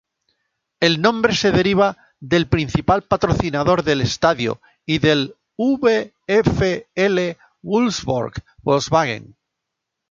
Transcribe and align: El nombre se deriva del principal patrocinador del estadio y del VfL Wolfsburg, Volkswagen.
El 0.79 0.99
nombre 0.99 1.35
se 1.35 1.51
deriva 1.51 1.95
del 2.19 2.47
principal 2.47 3.03
patrocinador 3.03 3.83
del 3.83 4.01
estadio 4.01 4.59
y 4.83 4.97
del 4.97 5.35
VfL 5.59 6.15
Wolfsburg, 7.61 8.33
Volkswagen. 8.63 9.37